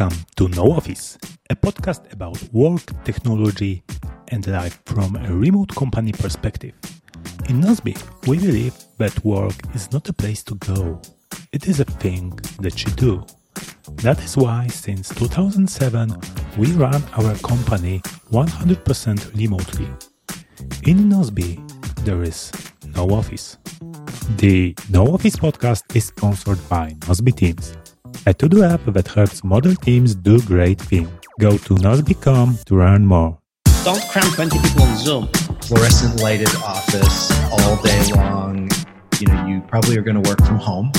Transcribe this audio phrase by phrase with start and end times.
[0.00, 1.18] Welcome to No Office,
[1.50, 3.82] a podcast about work, technology,
[4.28, 6.72] and life from a remote company perspective.
[7.50, 7.94] In Nozbe,
[8.26, 11.02] we believe that work is not a place to go,
[11.52, 13.26] it is a thing that you do.
[13.96, 16.16] That is why, since 2007,
[16.56, 19.88] we run our company 100% remotely.
[20.86, 21.58] In Nozbe,
[22.06, 22.50] there is
[22.96, 23.58] no office.
[24.38, 27.74] The No Office podcast is sponsored by Nozbe Teams,
[28.26, 31.10] a to-do app that helps model teams do great things.
[31.38, 33.38] Go to nozbe.com to learn more.
[33.84, 35.28] Don't cram 20 people on Zoom.
[35.62, 38.68] fluorescent lighted office all day long.
[39.20, 40.92] You know, you probably are going to work from home.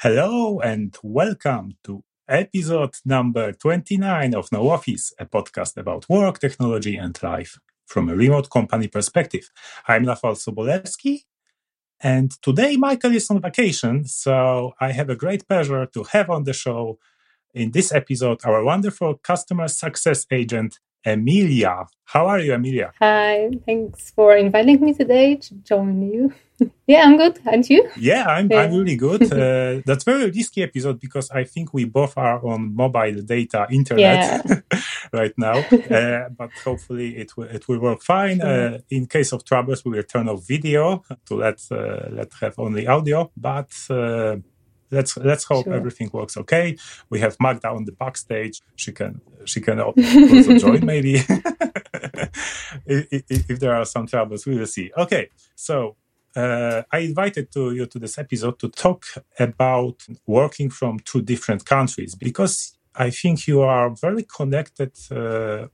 [0.00, 6.96] Hello and welcome to episode number 29 of No Office, a podcast about work, technology,
[6.96, 9.50] and life from a remote company perspective.
[9.88, 11.24] I'm Rafał Sobolewski,
[12.00, 16.44] and today Michael is on vacation, so I have a great pleasure to have on
[16.44, 16.98] the show
[17.54, 21.86] in this episode our wonderful customer success agent, Emilia.
[22.04, 22.92] How are you, Emilia?
[23.00, 26.32] Hi, thanks for inviting me today to join you.
[26.86, 27.38] yeah, I'm good.
[27.46, 27.88] And you?
[27.96, 28.60] Yeah, I'm, Yeah.
[28.60, 29.32] I'm really good.
[29.36, 34.44] Uh, that's very risky episode because I think we both are on mobile data internet
[35.12, 35.64] right now.
[35.96, 38.40] Uh, but hopefully it will it will work fine.
[38.40, 42.58] Uh, in case of troubles, we will turn off video to let uh, let have
[42.58, 43.30] only audio.
[43.36, 44.36] But uh,
[44.90, 45.74] let's let's hope Sure.
[45.74, 46.76] everything works okay.
[47.10, 48.60] We have Magda on the backstage.
[48.74, 51.14] She can she can also join maybe.
[52.86, 54.90] if, if, if there are some troubles, we will see.
[54.96, 55.96] Okay, so
[56.34, 59.06] uh, I invited to you to this episode to talk
[59.38, 65.68] about working from two different countries because I think you are very connected uh,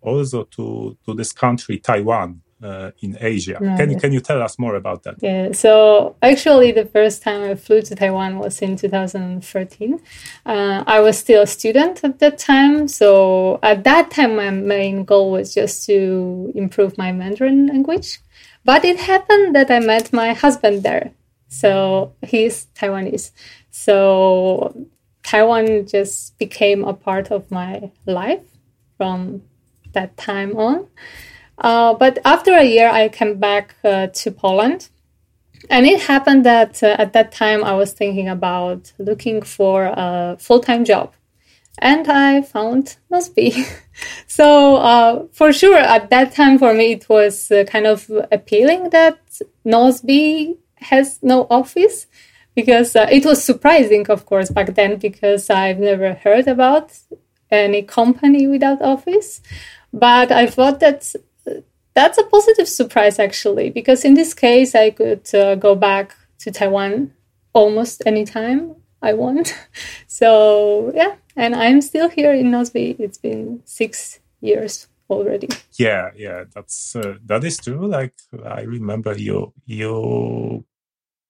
[0.00, 3.58] also to to this country Taiwan uh, in Asia.
[3.60, 4.00] Yeah, can you yeah.
[4.00, 5.16] can you tell us more about that?
[5.20, 10.00] Yeah, so actually, the first time I flew to Taiwan was in 2013.
[10.44, 12.88] Uh, I was still a student at that time.
[12.88, 18.20] So at that time, my main goal was just to improve my Mandarin language.
[18.64, 21.12] But it happened that I met my husband there.
[21.48, 23.30] So he's Taiwanese.
[23.70, 24.74] So
[25.26, 28.46] Taiwan just became a part of my life
[28.96, 29.42] from
[29.92, 30.86] that time on.
[31.58, 34.88] Uh, but after a year, I came back uh, to Poland.
[35.68, 40.36] And it happened that uh, at that time I was thinking about looking for a
[40.38, 41.14] full time job.
[41.78, 43.66] And I found Nozbe.
[44.26, 48.90] so, uh, for sure, at that time for me, it was uh, kind of appealing
[48.90, 49.18] that
[49.64, 52.06] Nozbe has no office
[52.56, 56.98] because uh, it was surprising, of course, back then because I've never heard about
[57.52, 59.40] any company without office.
[59.92, 61.14] But I thought that
[61.96, 66.50] that's a positive surprise actually because in this case i could uh, go back to
[66.52, 67.10] taiwan
[67.54, 69.54] almost anytime i want
[70.06, 73.00] so yeah and i'm still here in Nozbe.
[73.00, 77.86] it's been six years already Yeah, yeah, that's uh, that is true.
[77.86, 78.14] Like
[78.44, 80.64] I remember you you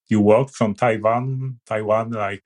[0.09, 2.43] you worked from Taiwan Taiwan like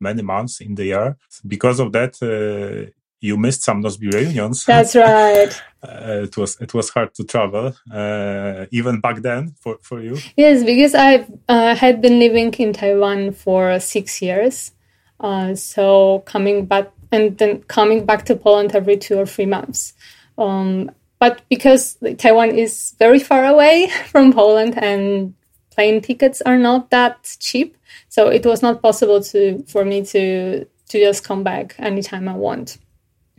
[0.00, 1.16] many months in the year.
[1.46, 2.90] Because of that, uh,
[3.20, 4.64] you missed some Nozbe reunions.
[4.64, 9.78] that's right uh, it was it was hard to travel uh, even back then for
[9.82, 10.16] for you.
[10.36, 14.72] yes because i uh, had been living in taiwan for six years
[15.20, 19.92] uh, so coming back and then coming back to poland every two or three months
[20.38, 25.34] um, but because Taiwan is very far away from Poland and
[25.80, 27.76] plane tickets are not that cheap,
[28.08, 32.34] so it was not possible to for me to to just come back anytime I
[32.34, 32.78] want.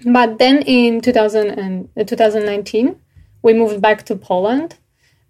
[0.05, 2.95] But then in 2000 and, uh, 2019,
[3.43, 4.77] we moved back to Poland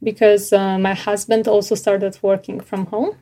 [0.01, 3.17] because uh, my husband also started working from home.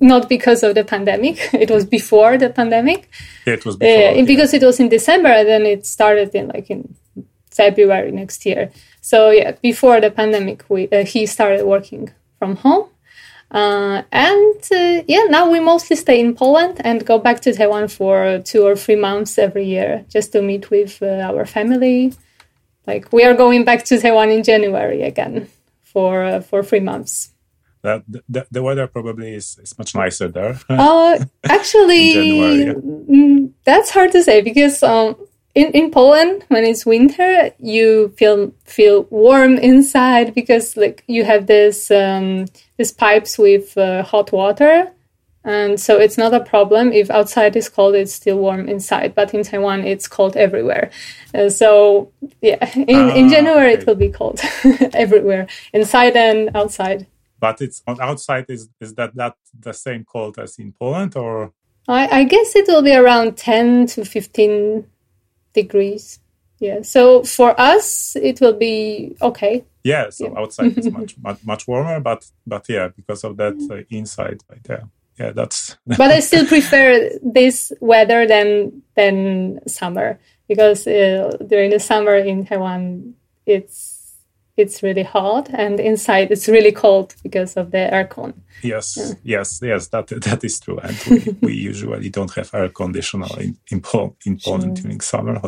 [0.00, 3.00] Not because of the pandemic; it was before the pandemic.
[3.46, 4.08] Yeah, it was before.
[4.08, 6.94] Uh, and because it was in December, and then it started in like in
[7.50, 8.70] February next year.
[9.00, 12.04] So yeah, before the pandemic, we uh, he started working
[12.38, 12.84] from home,
[13.54, 17.86] uh, and uh, yeah, now we mostly stay in Poland and go back to Taiwan
[17.86, 22.12] for two or three months every year just to meet with uh, our family.
[22.84, 25.48] Like we are going back to Taiwan in January again
[25.84, 27.30] for uh, for three months.
[27.82, 30.58] That, the, the weather probably is, is much nicer there.
[30.68, 32.14] Uh, actually,
[32.74, 35.14] mm, that's hard to say because um,
[35.54, 41.46] in in Poland, when it's winter, you feel feel warm inside because like you have
[41.46, 42.46] this um,
[42.76, 44.90] these pipes with uh, hot water,
[45.44, 47.94] and so it's not a problem if outside is cold.
[47.94, 49.14] It's still warm inside.
[49.14, 50.90] But in Taiwan, it's cold everywhere.
[51.34, 52.10] Uh, so
[52.40, 54.40] yeah, in in Ah, January it will be cold
[54.94, 57.06] everywhere, inside and outside.
[57.40, 58.46] but it's on outside.
[58.48, 61.52] Is is that that the same cold as in Poland or?
[61.86, 64.86] I, I guess it will be around 10 to 15
[65.52, 66.18] degrees.
[66.60, 66.82] Yeah.
[66.82, 69.64] So for us, it will be okay.
[69.82, 70.40] Yeah, so Yeah.
[70.40, 74.64] outside is much, much much warmer, but but yeah, because of that uh, inside, right
[74.64, 74.88] there.
[75.18, 80.18] Yeah, that's but I still prefer this weather than than summer
[80.48, 83.14] because uh, during the summer in Taiwan
[83.46, 83.93] it's
[84.56, 88.34] it's really hot and inside it's really cold because of the aircon.
[88.62, 89.88] yes, yes, yes.
[89.88, 94.16] That that is true, and we, we usually don't have air conditioner in in, Pol-
[94.24, 95.40] in Poland during summer.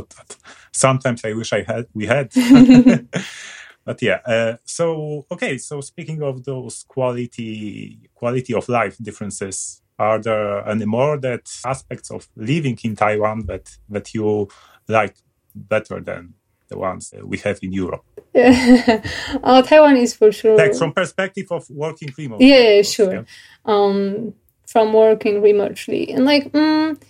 [0.73, 2.33] Sometimes I wish I had we had.
[3.85, 5.59] but yeah, uh, so okay.
[5.59, 12.11] So speaking of those quality quality of life differences, are there any more that aspects
[12.11, 14.49] of living in Taiwan that that you
[14.89, 15.17] like
[15.55, 16.35] better than
[16.69, 18.05] the ones that we have in Europe?
[18.35, 20.57] uh, Taiwan is for sure.
[20.57, 22.49] Like from perspective of working remotely.
[22.49, 23.27] Yeah, yeah, sure.
[23.65, 24.35] um,
[24.67, 26.13] from working remotely.
[26.13, 27.01] And like, mm,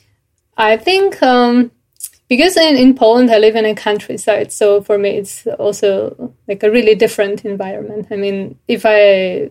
[0.56, 1.70] I think um,
[2.28, 6.62] because in, in Poland I live in a countryside, so for me it's also like
[6.62, 8.08] a really different environment.
[8.10, 9.50] I mean, if I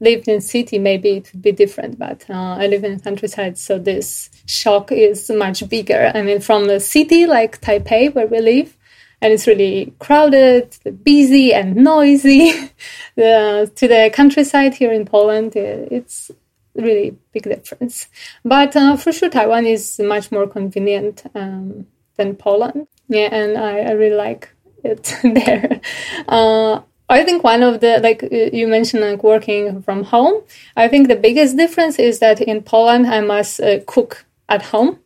[0.00, 3.78] lived in city, maybe it would be different, but uh, I live in countryside, so
[3.78, 6.12] this shock is much bigger.
[6.14, 8.76] I mean, from the city like Taipei where we live.
[9.20, 12.52] And it's really crowded, busy, and noisy.
[13.16, 16.30] the, to the countryside here in Poland, it's
[16.74, 18.08] really big difference.
[18.44, 22.88] But uh, for sure, Taiwan is much more convenient um, than Poland.
[23.08, 24.50] Yeah, and I, I really like
[24.82, 25.80] it there.
[26.28, 30.42] Uh, I think one of the like you mentioned like working from home.
[30.76, 34.98] I think the biggest difference is that in Poland I must uh, cook at home,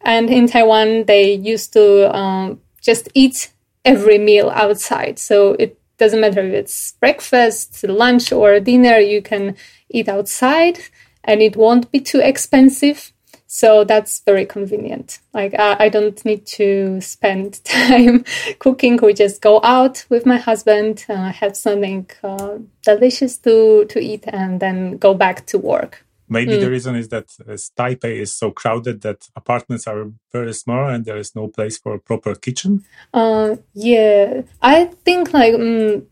[0.00, 3.52] and in Taiwan they used to um, just eat
[3.84, 5.18] every meal outside.
[5.18, 8.98] So it doesn't matter if it's breakfast, lunch, or dinner.
[8.98, 9.56] You can
[9.88, 10.78] eat outside,
[11.22, 13.12] and it won't be too expensive.
[13.46, 15.20] So that's very convenient.
[15.32, 18.24] Like I, I don't need to spend time
[18.58, 18.98] cooking.
[19.00, 24.24] We just go out with my husband, uh, have something uh, delicious to to eat,
[24.26, 26.04] and then go back to work.
[26.34, 30.88] Maybe the reason is that uh, Taipei is so crowded that apartments are very small
[30.88, 32.84] and there is no place for a proper kitchen.
[33.12, 36.04] Uh, yeah, I think like mm,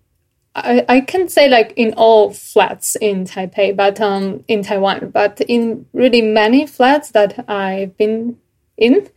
[0.55, 5.41] I I can't say like in all flats in Taipei, but um in Taiwan, but
[5.41, 8.39] in really many flats that I've been
[8.77, 9.09] in,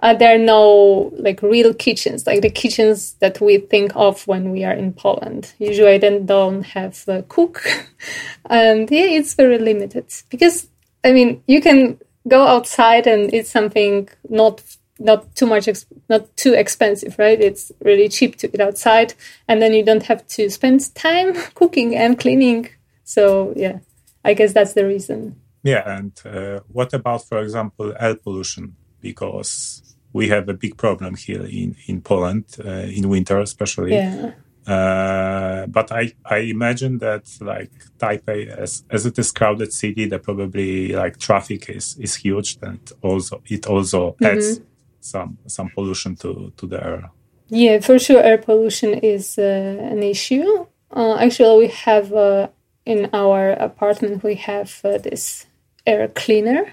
[0.00, 4.50] uh, there are no like real kitchens, like the kitchens that we think of when
[4.50, 5.52] we are in Poland.
[5.58, 7.64] Usually, they don't have a cook,
[8.50, 10.68] and yeah, it's very limited because
[11.04, 11.98] I mean you can
[12.28, 14.62] go outside and eat something not
[14.98, 15.66] not too much
[16.10, 19.14] not too expensive right it's really cheap to eat outside
[19.48, 22.68] and then you don't have to spend time cooking and cleaning
[23.02, 23.78] so yeah
[24.26, 28.76] i guess that's the reason Yeah, and uh, what about, for example, air pollution?
[29.00, 29.82] Because
[30.12, 33.94] we have a big problem here in in Poland uh, in winter, especially.
[33.94, 34.32] yeah
[34.66, 40.22] Uh, but I I imagine that like Taipei, as as it is crowded city, that
[40.22, 44.60] probably like traffic is is huge, and also it also adds
[45.00, 47.10] some some pollution to to the air.
[47.50, 49.42] yeah for sure air pollution is uh,
[49.90, 52.48] an issue uh, actually we have uh,
[52.86, 55.46] in our apartment we have uh, this
[55.86, 56.72] air cleaner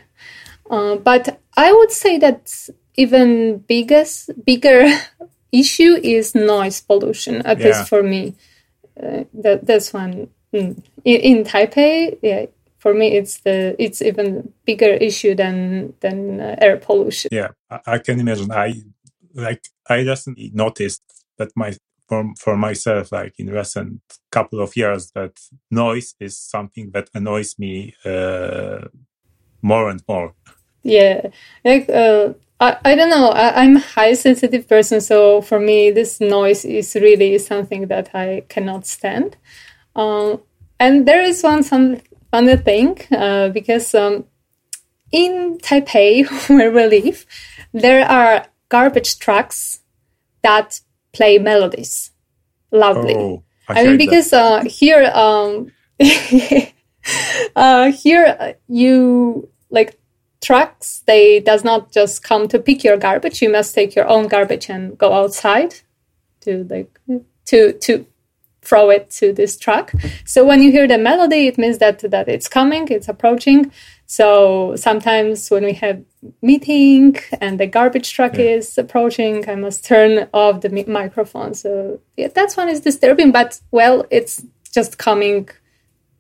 [0.70, 4.86] uh, but i would say that even biggest bigger
[5.52, 7.68] issue is noise pollution at Yeah.
[7.68, 8.36] least for me
[9.02, 10.82] uh, that that's one mm.
[11.06, 12.46] in, in taipei yeah
[12.80, 17.80] for me it's the it's even bigger issue than than uh, air pollution Yeah, I,
[17.96, 18.52] I can imagine.
[18.52, 18.84] I
[19.34, 21.02] like I just noticed
[21.38, 21.74] that my
[22.08, 24.02] for for myself, like in recent
[24.32, 25.34] couple of years, that
[25.72, 28.88] noise is something that annoys me uh,
[29.62, 30.34] more and more.
[30.88, 31.32] Yeah,
[31.66, 33.28] like uh, I, I don't know.
[33.28, 38.12] I, I'm a high sensitive person, so for me, this noise is really something that
[38.16, 39.36] I cannot stand.
[39.98, 40.42] Um,
[40.80, 41.98] and there is one some
[42.32, 44.24] funny thing uh, because um,
[45.12, 47.26] in Taipei, where we live,
[47.74, 49.82] there are garbage trucks
[50.42, 50.80] that
[51.12, 52.12] play melodies
[52.72, 53.16] loudly.
[53.16, 55.70] Oh, I, I mean, because uh, here, um,
[57.58, 60.00] uh, here uh, you like
[60.48, 61.04] trucks.
[61.06, 63.42] They does not just come to pick your garbage.
[63.42, 65.74] You must take your own garbage and go outside
[66.42, 66.92] to like
[67.50, 68.06] to to
[68.68, 69.92] throw it to this truck.
[70.26, 73.72] So when you hear the melody, it means that that it's coming, it's approaching.
[74.06, 74.30] So
[74.88, 76.00] sometimes when we have
[76.42, 81.54] meeting and the garbage truck is approaching, I must turn off the mi- microphone.
[81.54, 84.44] So yeah, that one is disturbing, but well, it's
[84.78, 85.50] just coming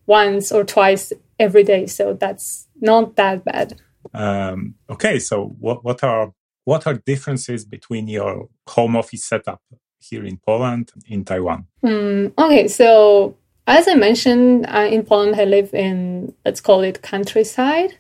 [0.06, 3.70] once or twice every day, so that's not that bad.
[4.14, 6.34] Um, okay, so what what are
[6.66, 9.62] what are differences between your home office setup
[10.00, 11.68] here in Poland in Taiwan?
[11.84, 13.36] Mm, okay, so
[13.68, 17.96] as I mentioned, uh, in Poland, I live in let's call it countryside.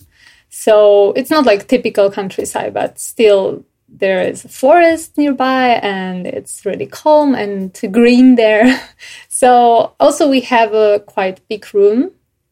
[0.49, 6.65] So it's not like typical countryside, but still there is a forest nearby and it's
[6.65, 8.81] really calm and green there.
[9.29, 12.11] so also we have a quite big room.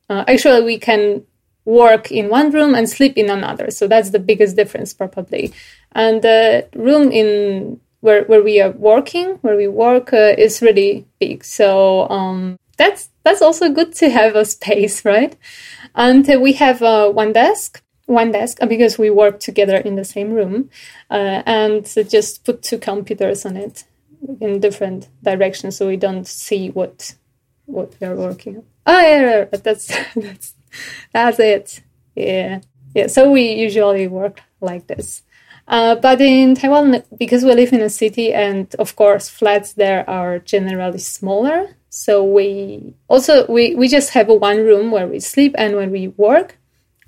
[0.09, 1.25] Uh, actually, we can
[1.65, 3.71] work in one room and sleep in another.
[3.71, 5.53] So that's the biggest difference probably.
[5.91, 11.05] And the room in where where we are working, where we work, uh, is really
[11.19, 11.43] big.
[11.43, 15.35] So um, that's that's also good to have a space, right?
[15.95, 19.95] And uh, we have uh, one desk one desk uh, because we work together in
[19.95, 20.69] the same room
[21.09, 23.85] uh, and just put two computers on it
[24.39, 27.15] in different directions so we don't see what
[27.65, 28.63] what we are working on.
[28.85, 30.53] Oh yeah, that's that's
[31.13, 31.81] that's it.
[32.15, 32.61] Yeah,
[32.93, 33.07] yeah.
[33.07, 35.23] So we usually work like this.
[35.67, 40.07] Uh, but in Taiwan, because we live in a city, and of course flats there
[40.07, 45.55] are generally smaller, so we also we, we just have one room where we sleep
[45.57, 46.57] and when we work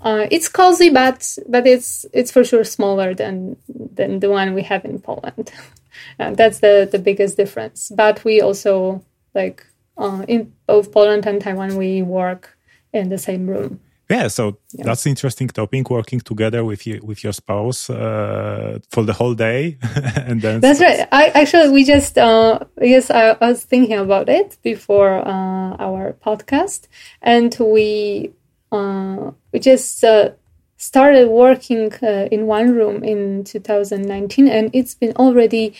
[0.02, 4.62] uh, it's cozy, but but it's it's for sure smaller than than the one we
[4.64, 5.52] have in Poland.
[6.20, 7.92] uh, that's the the biggest difference.
[7.96, 9.66] But we also like
[9.98, 12.57] uh, in both Poland and Taiwan, we work
[12.94, 13.80] in the same room.
[14.10, 14.86] Yeah, so yeah.
[14.86, 15.90] that's interesting topic.
[15.90, 19.78] Working together with you with your spouse uh, for the whole day,
[20.16, 21.06] and then that's right.
[21.12, 26.16] I actually we just uh, yes, I, I was thinking about it before uh, our
[26.26, 26.88] podcast,
[27.22, 28.32] and we
[28.72, 30.30] uh, we just uh,
[30.78, 35.74] started working uh, in one room in 2019, and it's been already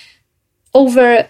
[0.74, 1.30] over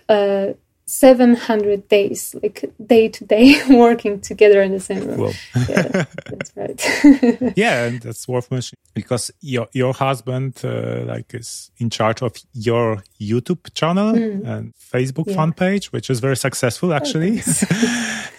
[0.87, 5.19] 700 days, like day to day, working together in the same room.
[5.19, 5.33] Well.
[5.69, 7.53] yeah, that's right.
[7.57, 12.33] yeah, and that's worth mentioning because your your husband uh, like is in charge of
[12.53, 14.47] your YouTube channel mm.
[14.47, 15.35] and Facebook yeah.
[15.35, 17.39] fan page, which is very successful actually.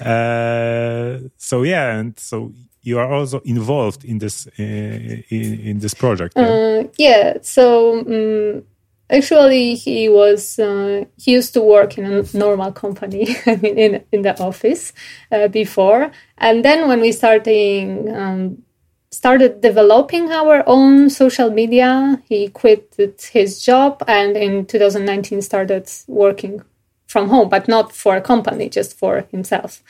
[0.00, 2.52] uh, so yeah, and so
[2.82, 6.32] you are also involved in this uh, in, in, this project.
[6.34, 6.48] Yeah.
[6.48, 8.62] Uh, yeah so um,
[9.10, 14.04] actually, he was uh, he used to work in a normal company, I mean, in
[14.12, 14.92] in the office
[15.32, 18.08] uh, before, and then when we started.
[18.08, 18.62] Um,
[19.10, 22.94] started developing our own social media he quit
[23.32, 26.60] his job and in 2019 started working
[27.06, 29.82] from home but not for a company just for himself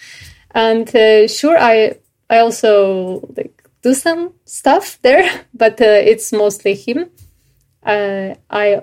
[0.55, 1.99] and uh, sure i
[2.31, 7.11] I also like do some stuff there, but uh, it's mostly him.
[7.83, 8.83] Uh, I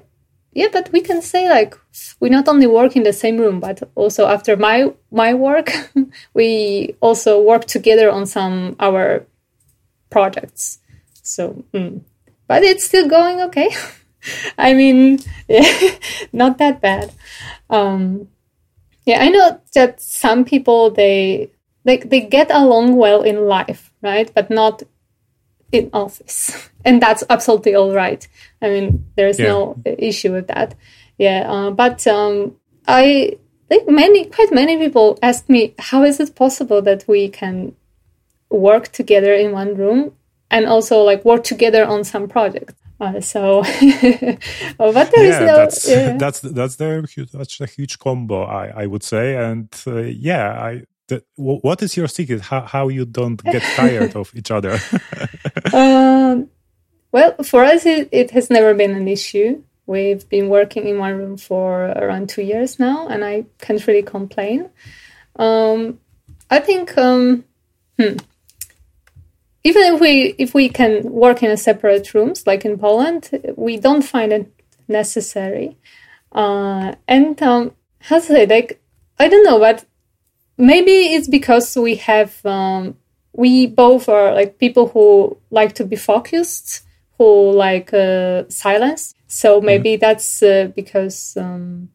[0.56, 1.78] yeah, but we can say like
[2.22, 5.70] we not only work in the same room, but also after my my work,
[6.34, 9.28] we also work together on some our
[10.10, 10.80] projects.
[11.22, 12.02] So, mm.
[12.48, 13.70] but it's still going okay.
[14.58, 15.20] I mean,
[15.50, 15.68] yeah,
[16.32, 17.12] not that bad.
[17.70, 18.30] Um,
[19.06, 21.52] yeah, I know that some people they
[21.84, 24.32] they they get along well in life, right?
[24.34, 24.84] But not
[25.76, 28.28] in office, and that's absolutely all right.
[28.62, 29.48] I mean, there's yeah.
[29.48, 30.76] no issue with that.
[31.18, 32.56] Yeah, uh, but um,
[32.88, 33.38] I
[33.70, 37.76] think many, quite many people ask me, how is it possible that we can
[38.50, 40.14] work together in one room
[40.52, 42.76] and also like work together on some project?
[43.00, 43.60] Uh, so,
[44.80, 45.58] oh, but there yeah, is no.
[45.58, 46.18] That's, yeah.
[46.18, 50.84] that's that's the that's a huge combo, I I would say, and uh, yeah, I
[51.08, 52.42] the, what is your secret?
[52.42, 54.80] How how you don't get tired of each other?
[55.74, 56.50] um,
[57.12, 59.64] well, for us, it, it has never been an issue.
[59.86, 64.02] We've been working in one room for around two years now, and I can't really
[64.02, 64.70] complain.
[65.38, 66.00] Um,
[66.50, 67.46] I think, um,
[68.00, 68.18] hmm,
[69.64, 74.02] even if we if we can work in separate rooms, like in Poland, we don't
[74.04, 74.52] find it
[74.88, 75.78] necessary.
[76.32, 77.72] Uh, and um,
[78.02, 78.82] how to say, like
[79.20, 79.86] I don't know, but
[80.58, 82.98] maybe it's because we have um,
[83.36, 86.82] we both are like people who like to be focused
[87.18, 89.66] who like uh, silence so mm-hmm.
[89.66, 90.00] maybe mm.
[90.00, 91.90] that's uh, because um,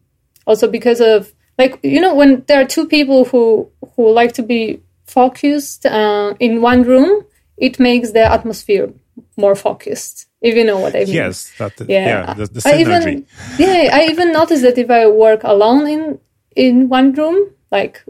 [0.46, 4.42] also because of like you know when there are two people who who like to
[4.42, 7.24] be focused uh, in one room
[7.56, 8.92] it makes the atmosphere
[9.36, 11.14] more focused if you know what I mean.
[11.14, 13.26] Yes, that, yeah, yeah the, the I even,
[13.58, 16.18] yeah, I even noticed that if I work alone in
[16.56, 18.02] in one room, like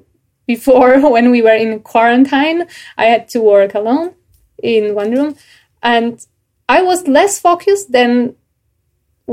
[0.55, 2.59] before when we were in quarantine
[3.03, 4.09] i had to work alone
[4.75, 5.31] in one room.
[5.83, 6.13] And
[6.77, 8.11] i was less focused than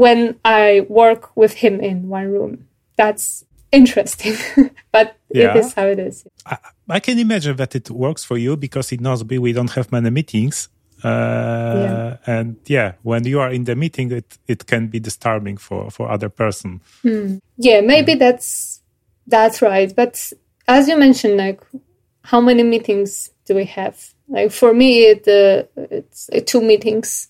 [0.04, 2.54] when i work with him in one room.
[3.02, 3.26] That's
[3.72, 4.36] interesting
[4.96, 5.50] but yeah.
[5.50, 6.26] it is how it is.
[6.46, 6.58] I,
[6.98, 10.10] I, can imagine that it works for you because in Nozbe we don't have many
[10.10, 10.70] meetings.
[11.04, 15.92] Uh, And yeah, when you are in the meeting, it it can be disturbing for
[15.92, 16.82] for other person.
[17.68, 18.82] yeah maybe that's
[19.28, 19.94] that's right.
[19.96, 20.34] But
[20.68, 21.62] as you mentioned like
[22.24, 24.14] how many meetings do we have?
[24.28, 27.30] Like for me it, uh, it's uh, two meetings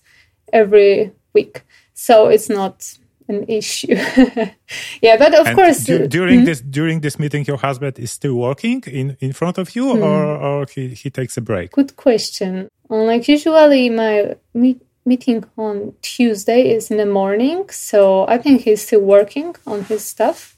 [0.52, 1.62] every week.
[1.94, 3.96] So it's not an issue.
[5.02, 8.10] Yeah but of And course du- uh, during this during this meeting, your husband is
[8.10, 11.70] still working in in front of you, or or he he takes a break.
[11.72, 12.68] good question.
[12.90, 18.60] Uh, like usually my meet, meeting on tuesday is in the morning so i think
[18.62, 20.56] he's still working on his stuff.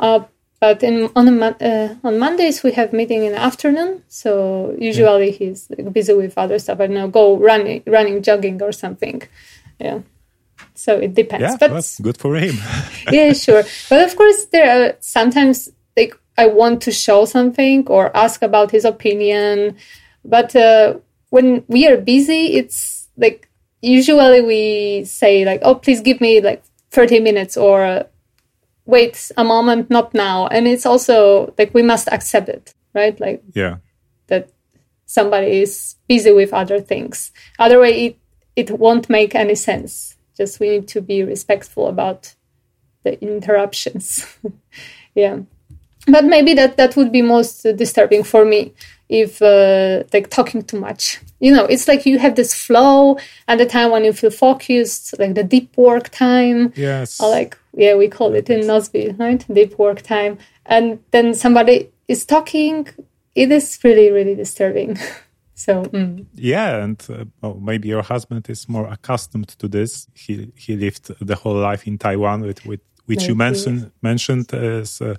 [0.00, 0.20] Uh,
[0.62, 5.32] but in, on, Mon- uh, on mondays we have meeting in the afternoon so usually
[5.32, 5.66] he's
[5.98, 9.20] busy with other stuff i don't know go running running jogging or something
[9.80, 9.98] yeah
[10.74, 12.56] so it depends Yeah, but well, good for him.
[13.12, 13.62] yeah, sure.
[13.88, 18.70] But of course, there are sometimes like I want to show something or ask about
[18.70, 19.76] his opinion.
[20.24, 20.98] But uh,
[21.30, 23.48] when we are busy, it's like
[23.80, 28.06] usually we say like, "Oh, please give me like thirty minutes," or
[28.86, 33.18] "Wait a moment, not now." And it's also like we must accept it, right?
[33.20, 33.76] Like yeah.
[34.28, 34.50] that
[35.06, 37.32] somebody is busy with other things.
[37.58, 38.18] Otherwise, it
[38.56, 40.16] it won't make any sense.
[40.36, 42.34] Just we need to be respectful about
[43.04, 44.26] the interruptions.
[45.14, 45.40] yeah,
[46.06, 48.72] but maybe that that would be most disturbing for me
[49.08, 51.20] if uh, like talking too much.
[51.38, 55.18] You know, it's like you have this flow at the time when you feel focused,
[55.18, 57.20] like the deep work time Yes.
[57.20, 59.44] or like yeah we call it in Nozbe right?
[59.52, 60.38] Deep work time.
[60.66, 62.88] And then somebody is talking.
[63.34, 64.98] It is really really disturbing.
[65.54, 70.08] So mm, Yeah, and uh, oh, maybe your husband is more accustomed to this.
[70.14, 75.00] He he lived the whole life in Taiwan, with, with which you mentioned mentioned as
[75.00, 75.14] uh,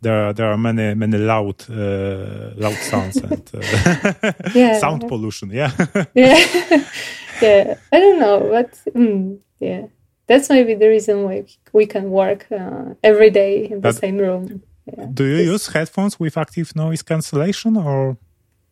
[0.00, 4.78] there are, there are many many loud uh, loud sounds and uh, Yeah.
[4.78, 5.50] sound pollution.
[5.50, 5.72] Yeah,
[6.14, 6.38] yeah.
[7.40, 7.74] Yeah.
[7.92, 9.86] I don't know but mm, yeah
[10.32, 11.44] that's maybe the reason why
[11.78, 14.44] we can work uh, every day in the But- same room
[14.86, 15.06] yeah.
[15.18, 18.16] do you use headphones with active noise cancellation or?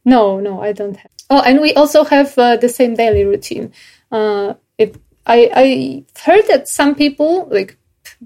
[0.04, 1.10] No, no, I don't have.
[1.32, 3.66] Oh, and we also have uh, the same daily routine.
[4.10, 5.66] Uh, it, I, I
[6.26, 7.76] heard that some people, like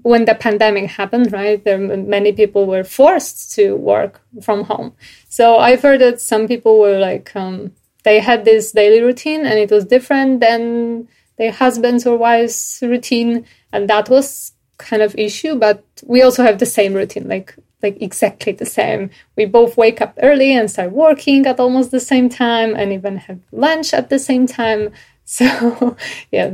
[0.01, 1.77] when the pandemic happened, right, there
[2.17, 4.89] many people were forced to work from home.
[5.29, 7.71] So I've heard that some people were like, um,
[8.03, 11.07] they had this daily routine and it was different than
[11.37, 15.55] their husbands or wives' routine, and that was kind of issue.
[15.55, 19.09] But we also have the same routine, like like exactly the same.
[19.35, 23.17] We both wake up early and start working at almost the same time, and even
[23.17, 24.91] have lunch at the same time.
[25.27, 25.97] So
[26.31, 26.51] yeah,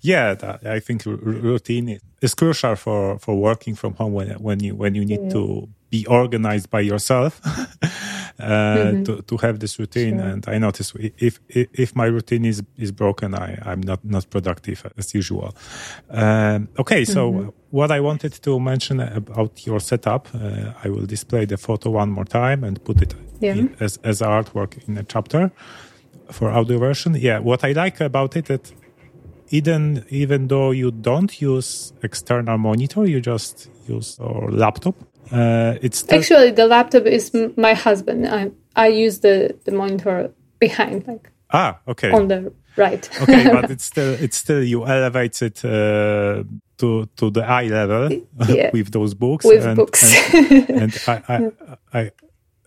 [0.00, 4.74] Yeah, that, I think routine is- crucial for, for working from home when when you
[4.74, 7.40] when you need to be organized by yourself
[8.42, 10.20] uh, to to have this routine.
[10.20, 14.28] And I notice if if, if my routine is is broken, I I'm not not
[14.30, 15.54] productive as usual.
[16.10, 21.46] Um, okay, so what I wanted to mention about your setup, uh, I will display
[21.46, 23.58] the photo one more time and put it Yeah.
[23.58, 25.50] in, as as artwork in a chapter
[26.30, 27.14] for audio version.
[27.14, 28.72] Yeah, what I like about it that
[29.50, 34.94] even even though you don't use external monitor, you just use your laptop.
[35.32, 38.26] Uh, it's still, actually, the laptop is m- my husband.
[38.26, 43.08] I I use the the monitor behind, like ah okay on the right.
[43.22, 46.42] okay, but it's still it's still you elevate it uh,
[46.78, 48.10] to to the eye level
[48.48, 48.70] Yeah.
[48.72, 50.02] with those books With and, books.
[50.34, 52.10] and, and I, I, I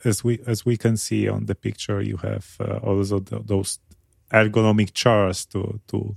[0.06, 3.80] as we as we can see on the picture, you have uh, also th those
[4.32, 6.16] ergonomic chairs to to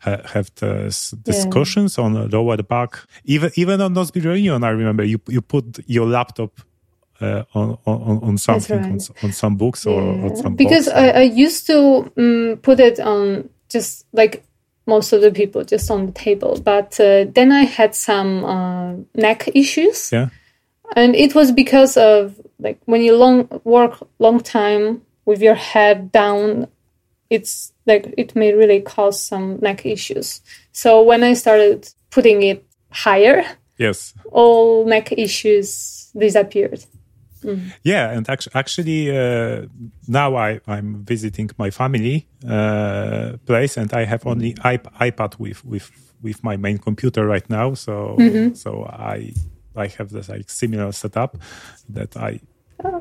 [0.00, 2.98] ha- have this discussions on the lower back.
[3.24, 6.60] Even even on Nozbe Reunion, I remember you you put your laptop
[7.20, 8.94] uh, on, on on something on, right.
[8.94, 10.88] s- on some books or on some because.
[10.88, 14.44] I, I used to um, put it on just like
[14.86, 18.92] most of the people just on the table but uh, then i had some uh,
[19.14, 20.28] neck issues yeah.
[20.96, 26.10] and it was because of like when you long work long time with your head
[26.10, 26.66] down
[27.28, 30.40] it's like it may really cause some neck issues
[30.72, 33.44] so when i started putting it higher
[33.78, 34.14] Yes.
[34.32, 36.84] all neck issues disappeared
[37.82, 39.64] Yeah, and actually, actually uh,
[40.06, 45.64] now I, I'm visiting my family uh, place, and I have only iP- iPad with
[45.64, 45.90] with
[46.22, 47.72] with my main computer right now.
[47.74, 48.18] So
[48.52, 49.32] so I
[49.74, 51.38] I have this like similar setup
[51.88, 52.40] that I.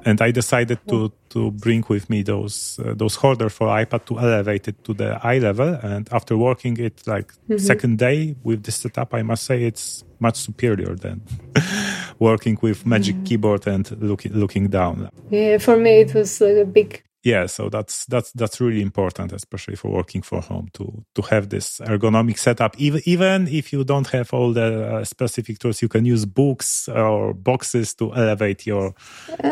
[0.05, 4.19] And I decided to, to bring with me those uh, those holder for iPad to
[4.19, 5.73] elevate it to the eye level.
[5.81, 7.57] And after working it like mm-hmm.
[7.57, 11.21] second day with this setup, I must say it's much superior than
[12.19, 13.23] working with Magic mm-hmm.
[13.25, 15.09] Keyboard and looking looking down.
[15.29, 19.31] yeah for me it was like a big yeah so that's that's that's really important
[19.31, 22.73] especially for working from home to to have this ergonomic setup.
[22.77, 26.87] Even even if you don't have all the uh, specific tools you can use books
[26.89, 28.93] or boxes to elevate your,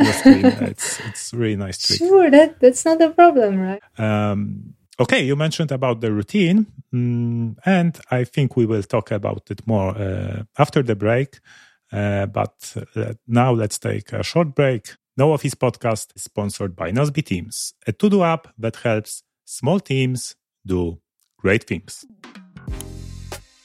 [0.03, 0.45] your screen.
[0.71, 1.99] It's it's really nice trick.
[1.99, 3.81] Sure, that that's not a problem, right?
[3.97, 9.43] um, okay you mentioned about the routine mm, and i think we will talk about
[9.51, 11.39] it more uh, after the break.
[11.89, 12.55] Uh, but
[12.95, 14.83] uh, now let's take a short break
[15.17, 20.35] no Office podcast is sponsored by Nozbe Teams, a to-do app that helps small teams
[20.65, 20.99] do
[21.39, 22.05] great things.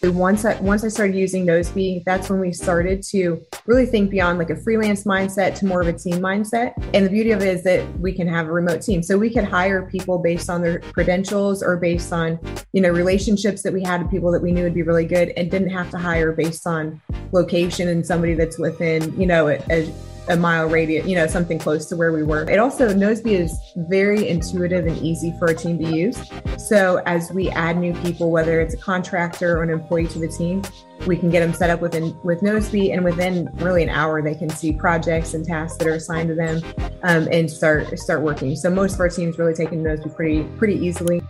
[0.03, 4.41] Once I once I started using Nozbe, that's when we started to really think beyond
[4.41, 6.73] like a freelance mindset to more of a team mindset.
[6.93, 9.31] And the beauty of it is that we can have a remote team, so we
[9.31, 12.41] could hire people based on their credentials or based on
[12.73, 15.29] you know relationships that we had with people that we knew would be really good,
[15.37, 19.61] and didn't have to hire based on location and somebody that's within you know a,
[19.71, 19.95] a
[20.29, 22.49] a mile radius, you know, something close to where we were.
[22.49, 26.31] It also, Nozbe is very intuitive and easy for a team to use.
[26.59, 30.29] So as we add new people, whether it's a contractor or an employee to the
[30.29, 30.63] team,
[31.07, 34.37] we can get them set up within with Nozbe, and within really an hour, they
[34.37, 36.63] can see projects and tasks that are assigned to them,
[37.03, 38.55] um, and start start working.
[38.55, 41.21] So most of our teams really taking Nozbe pretty pretty easily.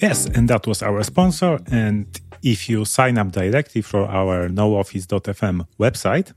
[0.00, 1.60] Yes, and that was our sponsor.
[1.70, 6.32] And if you sign up directly for our nooffice.fm website,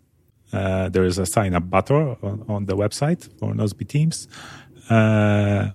[0.53, 4.27] uh, there is a sign up button on, on the website for Nozbe Teams.
[4.89, 5.69] Uh,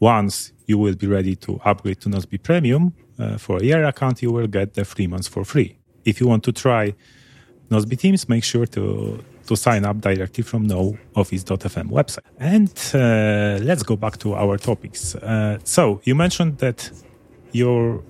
[0.00, 4.22] once you will be ready to upgrade to Nozbe Premium uh, for a year account,
[4.22, 5.76] you will get the three months for free.
[6.04, 6.94] If you want to try
[7.70, 12.20] Nozbe Teams, make sure to to sign up directly from nooffice.fm website.
[12.38, 15.16] And uh, let's go back to our topics.
[15.16, 16.90] Uh, so you mentioned that
[17.52, 18.02] your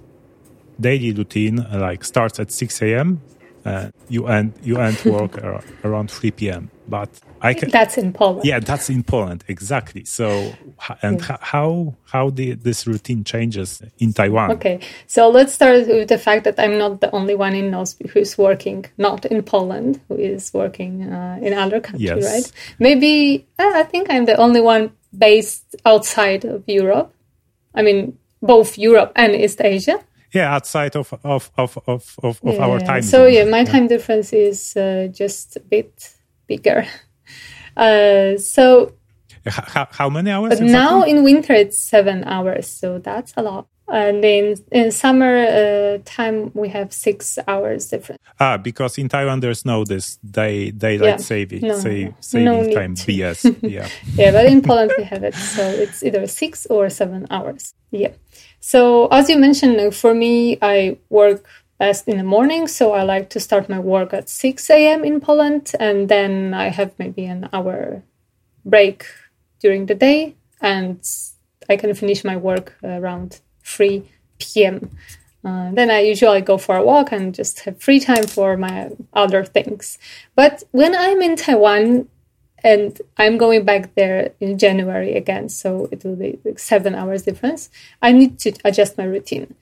[0.82, 3.20] daily routine uh, like starts at 6 a.m.
[3.64, 5.38] Uh, you end you end work
[5.84, 6.68] around 3 p.m.
[6.88, 7.08] But
[7.40, 8.44] I can That's in Poland.
[8.44, 10.04] yeah, that's in Poland exactly.
[10.04, 10.52] So
[11.00, 14.50] and h- how how the, this routine changes in Taiwan?
[14.52, 18.10] Okay, so let's start with the fact that I'm not the only one in Nozbe
[18.10, 22.24] who's working not in Poland, who is working uh, in other country, Yes.
[22.32, 22.52] right?
[22.80, 27.14] Maybe uh, I think I'm the only one based outside of Europe.
[27.78, 29.98] I mean, both Europe and East Asia.
[30.32, 33.02] Yeah, outside of of of of, of, of our time.
[33.02, 33.32] So zone.
[33.32, 36.14] yeah, my time difference is uh, just a bit
[36.46, 36.86] bigger.
[37.74, 38.92] Uh, so
[39.46, 40.50] how, how many hours?
[40.50, 40.72] But exactly?
[40.72, 43.66] now in winter it's seven hours, so that's a lot.
[43.88, 48.20] And in in summer uh, time we have six hours difference.
[48.38, 51.16] Ah, because in Taiwan there's no this day daylight Yeah.
[51.16, 52.14] saving No, say, no.
[52.20, 52.94] saving No time.
[52.94, 53.56] BS.
[53.62, 53.88] Yeah.
[54.14, 57.74] Yeah, but in Poland we have it, so it's either six or seven hours.
[57.90, 58.12] Yeah.
[58.64, 61.44] So as you mentioned, uh, for me, I work
[61.80, 65.04] best in the morning, so I like to start my work at six a.m.
[65.04, 68.04] in Poland, and then I have maybe an hour
[68.64, 69.04] break
[69.58, 71.00] during the day, and
[71.68, 74.04] I can finish my work around 3
[74.38, 74.90] p.m.
[75.44, 78.90] Uh, then I usually go for a walk and just have free time for my
[79.12, 79.98] other things.
[80.36, 82.08] But when I'm in Taiwan
[82.64, 87.22] and I'm going back there in January again, so it will be like seven hours
[87.22, 87.70] difference,
[88.00, 89.54] I need to adjust my routine.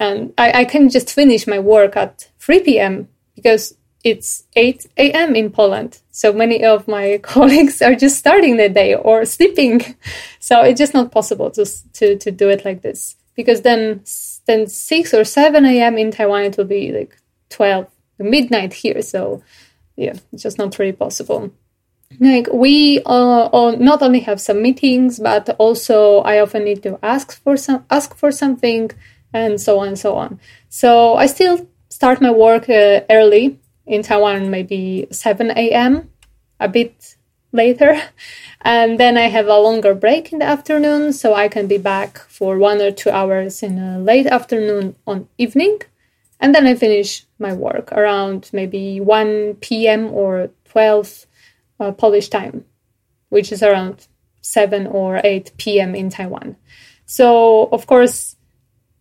[0.00, 3.08] And I, I can just finish my work at 3 p.m.
[3.34, 5.34] because it's 8 a.m.
[5.34, 6.00] in Poland.
[6.10, 9.96] So many of my colleagues are just starting the day or sleeping.
[10.40, 14.02] So it's just not possible to, to, to do it like this because then,
[14.46, 15.98] then 6 or 7 a.m.
[15.98, 17.86] in Taiwan, it will be like 12
[18.18, 19.02] midnight here.
[19.02, 19.42] So
[19.94, 21.52] yeah, it's just not really possible.
[22.20, 26.98] Like we uh, uh, not only have some meetings, but also I often need to
[27.02, 28.90] ask for some ask for something,
[29.32, 30.40] and so on and so on.
[30.68, 36.10] So I still start my work uh, early in Taiwan, maybe seven a.m.
[36.58, 37.16] a bit
[37.52, 38.00] later,
[38.62, 42.18] and then I have a longer break in the afternoon, so I can be back
[42.18, 45.82] for one or two hours in a late afternoon on evening,
[46.40, 50.10] and then I finish my work around maybe one p.m.
[50.12, 51.26] or twelve
[51.80, 52.64] uh, Polish time,
[53.28, 54.06] which is around
[54.40, 55.94] 7 or 8 p.m.
[55.94, 56.56] in Taiwan.
[57.06, 58.36] So, of course,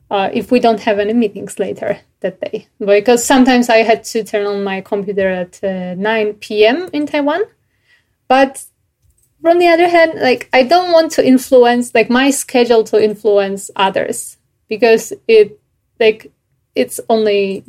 [0.09, 4.23] uh, if we don't have any meetings later that day, because sometimes I had to
[4.23, 6.89] turn on my computer at uh, 9 p.m.
[6.93, 7.43] in Taiwan.
[8.27, 8.63] But
[9.41, 13.69] from the other hand, like I don't want to influence like my schedule to influence
[13.75, 14.37] others
[14.67, 15.59] because it
[15.99, 16.31] like
[16.75, 17.63] it's only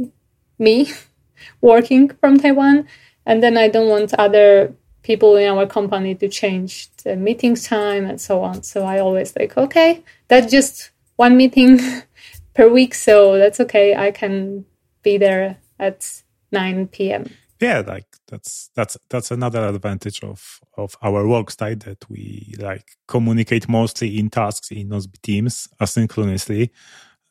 [0.58, 0.92] me
[1.60, 2.86] working from Taiwan
[3.26, 4.74] and then I don't want other
[5.08, 8.62] people in our company to change the meeting time and so on.
[8.62, 11.80] So I always like, okay, that's just one meeting
[12.54, 13.96] per week, so that's okay.
[13.96, 14.66] I can
[15.02, 17.24] be there at 9 p.m.
[17.58, 22.86] yeah, like that's that's that's another advantage of of our work style that we like
[23.06, 26.70] communicate mostly in tasks in Nozbe teams asynchronously.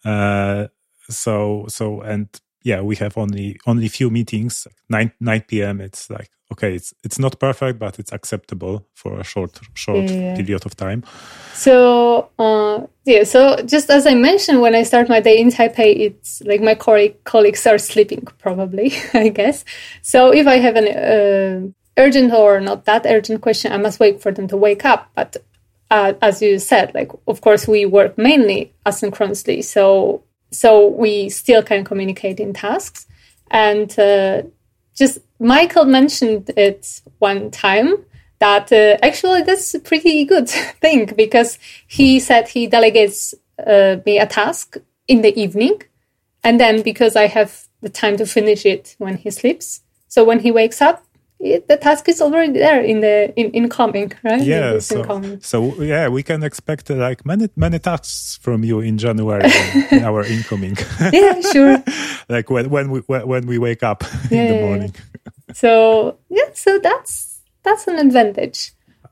[0.03, 0.67] Uh,
[1.09, 2.27] so so and
[2.63, 4.67] yeah, we have only only few meetings.
[4.89, 5.79] Nine nine p.m.
[5.81, 10.33] It's like okay, it's it's not perfect, but it's acceptable for a short short Yeah.
[10.35, 11.03] period of time.
[11.53, 15.97] So uh, yeah, so just as I mentioned, when I start my day in Taipei,
[15.99, 19.65] it's like my co- colleagues are sleeping probably, I guess.
[20.01, 24.21] So if I have an uh, urgent or not that urgent question, I must wait
[24.21, 25.09] for them to wake up.
[25.15, 25.37] But
[25.89, 31.63] uh, as you said, like of course we work mainly asynchronously, so so we still
[31.63, 33.07] can communicate in tasks.
[33.49, 34.43] And uh,
[34.95, 38.05] just Michael mentioned it one time
[38.39, 40.49] that uh, actually that's a pretty good
[40.81, 43.33] thing because he said he delegates
[43.65, 45.81] uh, me a task in the evening,
[46.43, 50.39] and then because I have the time to finish it when he sleeps, so when
[50.39, 51.06] he wakes up,
[51.39, 54.41] it, the task is already there in the in incoming, right?
[54.41, 55.41] Yeah, It's so, incoming.
[55.41, 59.49] so yeah, we can expect uh, like many many tasks from you in January
[59.91, 60.77] in our incoming,
[61.13, 61.83] yeah, sure.
[62.29, 64.61] like when when we when we wake up in the yeah, yeah.
[64.61, 64.95] morning.
[65.53, 68.71] So yeah, so that's that's an advantage.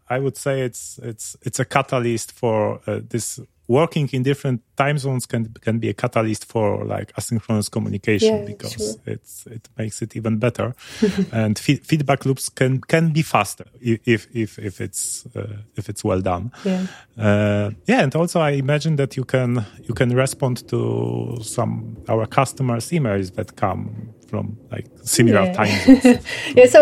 [0.10, 4.98] I would say it's it's it's a catalyst for uh, this working in different time
[4.98, 8.96] zones can can be a catalyst for like asynchronous communication Yeah, because sure.
[9.14, 10.76] it's it makes it even better
[11.32, 16.04] and fe- feedback loops can can be faster if if if it's uh, if it's
[16.04, 16.86] well done Yeah.
[17.18, 22.28] uh, yeah and also i imagine that you can you can respond to some our
[22.28, 23.90] customers emails that come
[24.28, 25.54] from like similar Yeah.
[25.54, 26.20] time zones
[26.56, 26.82] yeah so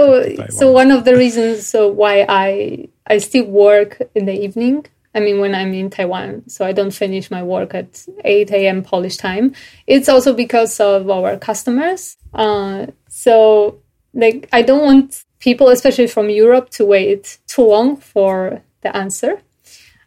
[0.50, 5.20] so one of the reasons so why i i still work in the evening i
[5.20, 9.18] mean when i'm in taiwan so i don't finish my work at 8 a.m polish
[9.18, 9.54] time
[9.88, 13.80] it's also because of our customers uh, so
[14.14, 19.42] like i don't want people especially from europe to wait too long for the answer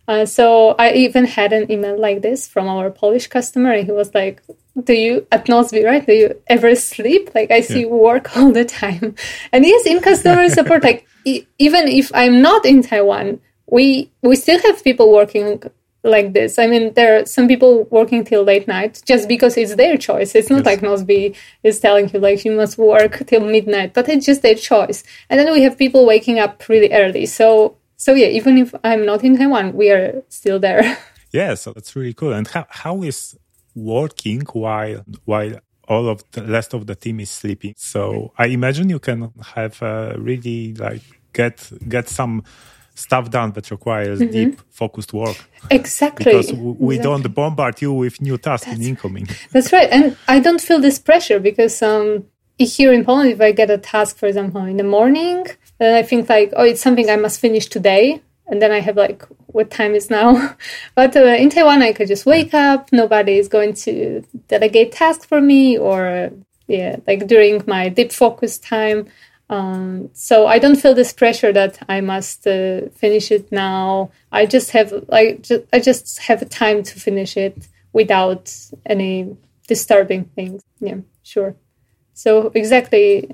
[0.09, 3.93] uh, so I even had an email like this from our Polish customer, and he
[3.93, 4.41] was like,
[4.85, 6.07] "Do you at Nozbe, right?
[6.07, 7.35] Do you ever sleep?
[7.35, 9.17] Like I see you work all the time."
[9.53, 14.37] And yes, in customer support, like e- even if I'm not in Taiwan, we we
[14.37, 15.63] still have people working
[16.03, 16.59] like this.
[16.59, 20.35] I mean, there are some people working till late night just because it's their choice.
[20.37, 20.67] It's not Yes.
[20.67, 24.55] like Nozbe is telling you like you must work till midnight, but it's just their
[24.55, 25.03] choice.
[25.29, 27.27] And then we have people waking up really early.
[27.27, 30.97] So so yeah, even if I'm not in Taiwan, we are still there.
[31.33, 32.33] Yeah, so that's really cool.
[32.33, 33.37] And how, how is
[33.75, 35.55] working while while
[35.87, 37.75] all of the rest of the team is sleeping?
[37.77, 41.03] So I imagine you can have uh, really like
[41.33, 42.43] get get some
[42.97, 45.37] stuff done that requires deep focused work
[45.71, 46.25] exactly.
[46.25, 46.99] because we Exactly.
[46.99, 49.29] don't bombard you with new tasks in incoming.
[49.53, 49.89] That's right.
[49.91, 52.25] And I don't feel this pressure because um,
[52.59, 55.47] here in Poland, if I get a task, for example, in the morning,
[55.79, 58.23] then I think like, oh, it's something I must finish today.
[58.49, 60.57] And then I have like, what time is now?
[60.95, 62.91] but uh, in Taiwan, I could just wake up.
[62.93, 66.31] Nobody is going to delegate tasks for me or,
[66.69, 69.07] yeah, like during my deep focus time.
[69.49, 74.11] Um, so I don't feel this pressure that I must uh, finish it now.
[74.33, 78.53] I just have like ju- I just have time to finish it without
[78.85, 79.37] any
[79.69, 80.63] disturbing things.
[80.81, 81.55] Yeah, sure.
[82.13, 83.31] So exactly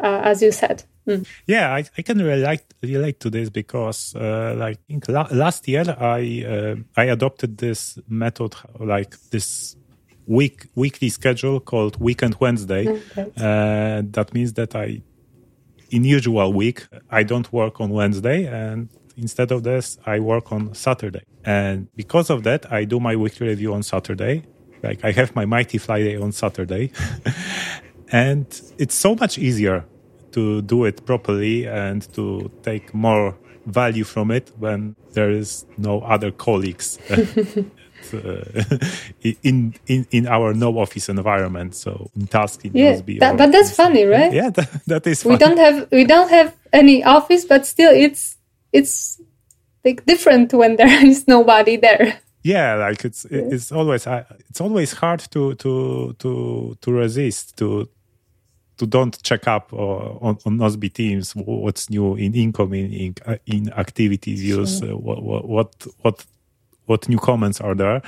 [0.00, 0.84] uh, as you said.
[1.06, 1.26] Mm.
[1.46, 5.68] Yeah, I, I can relate relate to this because, uh, like, I think la- last
[5.68, 9.76] year I uh, I adopted this method, like this
[10.26, 12.88] week weekly schedule called Weekend Wednesday.
[12.88, 13.30] Okay.
[13.36, 15.02] Uh, that means that I,
[15.94, 20.74] in usual week, I don't work on Wednesday, and instead of this, I work on
[20.74, 21.22] Saturday.
[21.44, 24.42] And because of that, I do my weekly review on Saturday.
[24.82, 26.90] Like I have my Mighty Friday on Saturday,
[28.12, 29.84] and it's so much easier
[30.32, 36.00] to do it properly and to take more value from it when there is no
[36.00, 36.98] other colleagues
[39.42, 41.74] in in in our no office environment.
[41.74, 44.32] So in task in Yeah, Nozbe that- but that's funny, right?
[44.32, 48.36] yeah that, that is We don't have we don't have any office, but still it's
[48.72, 49.20] it's
[49.84, 52.18] like different when there is nobody there.
[52.42, 54.06] yeah like it's it's always
[54.50, 57.88] it's always hard to to to to resist to
[58.76, 59.76] to don't check up uh,
[60.26, 65.22] on, on Nozbe teams what's new in incoming in, uh, in activity views uh, what,
[65.22, 65.70] what
[66.02, 66.26] what
[66.86, 68.02] what new comments are there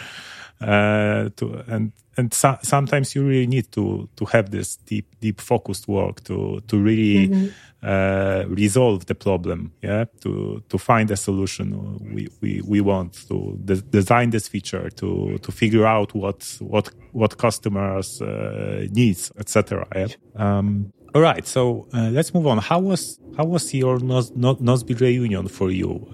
[0.61, 5.41] uh, to and and so, sometimes you really need to to have this deep deep
[5.41, 11.99] focused work to to really uh, resolve the problem yeah to to find a solution
[12.15, 16.91] we we, we want to de- design this feature to to figure out what what
[17.13, 20.07] what customers uh, needs etc yeah?
[20.37, 22.59] um, All right, so uh, let's move on.
[22.59, 26.07] How was how was your Nos, Nos, Nozbe reunion for you?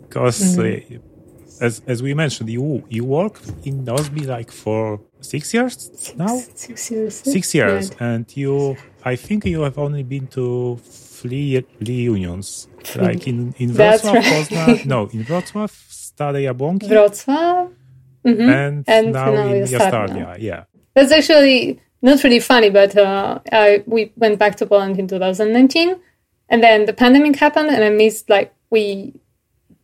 [0.00, 1.13] Because mm-hmm.
[1.60, 6.36] As as we mentioned, you you worked in Nozbe like for six years now.
[6.54, 7.14] Six years.
[7.14, 8.00] Six years, right.
[8.00, 14.14] and you I think you have only been to three reunions, like in in Wrocław,
[14.14, 14.24] right.
[14.24, 17.68] Poznan, no, in Wrocław, Stare Jabłonki, Wrocław,
[18.24, 18.48] mm-hmm.
[18.50, 20.36] and, and, now, now in Jastarnia.
[20.38, 20.64] Yeah,
[20.94, 25.96] that's actually not really funny, but uh, I, we went back to Poland in 2019,
[26.48, 29.14] and then the pandemic happened, and I missed like we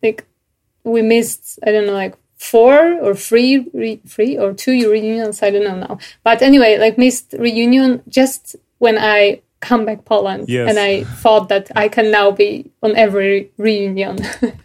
[0.02, 0.26] like
[0.84, 5.50] we missed I don't know like four or three re- three or two reunions I
[5.50, 10.68] don't know now, but anyway like missed reunion just when I come back Poland, yes.
[10.68, 14.18] and I thought that I can now be on every reunion.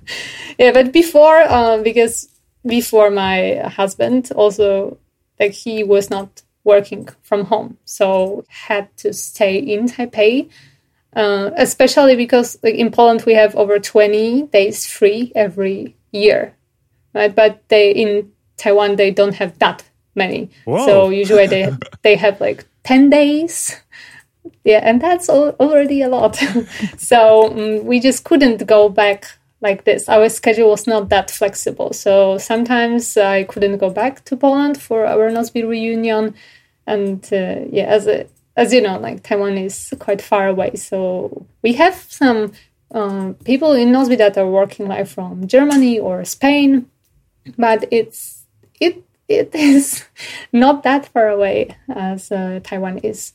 [0.58, 2.30] yeah, but before uh, because
[2.66, 4.98] before my husband also
[5.40, 10.50] like he was not working from home, so had to stay in Taipei.
[11.16, 16.54] Uh, especially because like, in Poland we have over 20 days free every year,
[17.14, 17.34] right?
[17.34, 19.84] But they in Taiwan they don't have that
[20.16, 20.50] many.
[20.66, 20.86] Whoa.
[20.86, 23.76] So usually they they have like 10 days.
[24.64, 26.36] Yeah, and that's already a lot.
[26.98, 29.26] so um, we just couldn't go back
[29.62, 30.08] like this.
[30.08, 31.94] Our schedule was not that flexible.
[31.94, 36.36] So sometimes I couldn't go back to Poland for our Nozbe reunion.
[36.86, 40.76] And uh, yeah, as a, as you know, like Taiwan is quite far away.
[40.76, 42.52] So we have some
[42.92, 46.90] um, people in Nozbe that are working like from Germany or Spain,
[47.58, 48.46] but it's
[48.80, 50.06] it it is
[50.52, 53.34] not that far away as uh, Taiwan is.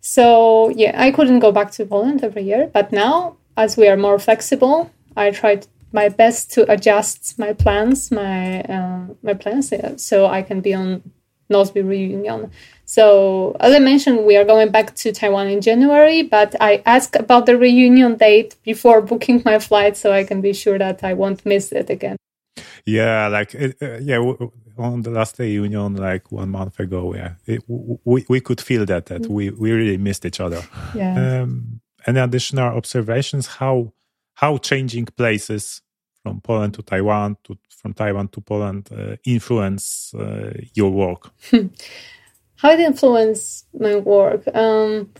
[0.00, 3.96] So yeah, I couldn't go back to Poland every year, but now as we are
[3.96, 10.26] more flexible, I tried my best to adjust my plans, my uh, my plans, so
[10.26, 11.02] I can be on
[11.50, 12.50] Nozbe reunion.
[12.84, 17.16] So as I mentioned, we are going back to Taiwan in January, but I asked
[17.16, 21.14] about the reunion date before booking my flight, so I can be sure that I
[21.14, 22.16] won't miss it again.
[22.84, 24.18] Yeah, like uh, yeah,
[24.78, 29.06] on the last reunion, like one month ago, yeah, it, we we could feel that
[29.06, 30.62] that we we really missed each other.
[30.94, 31.42] Yeah.
[31.42, 33.46] Um, any additional observations?
[33.46, 33.92] How
[34.34, 35.82] how changing places
[36.22, 41.32] from Poland to Taiwan to from Taiwan to Poland uh, influence uh, your work?
[42.56, 44.42] how it influence my work?
[44.54, 45.10] Um,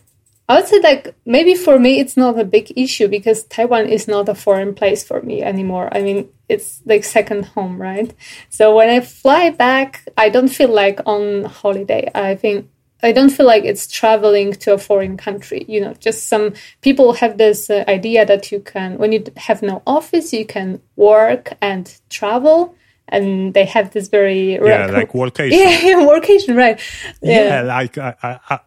[0.48, 4.08] I would say like maybe for me it's not a big issue because Taiwan is
[4.08, 5.88] not a foreign place for me anymore.
[5.92, 8.12] I mean it's like second home, right?
[8.48, 12.10] So when I fly back, I don't feel like on holiday.
[12.14, 12.68] I think
[13.02, 15.64] I don't feel like it's traveling to a foreign country.
[15.68, 19.62] You know, just some people have this uh, idea that you can, when you have
[19.62, 22.74] no office, you can work and travel.
[23.08, 25.50] And they have this very yeah, like workation.
[25.50, 26.80] Yeah, yeah, workation, right?
[27.22, 28.60] Yeah, yeah like I, I,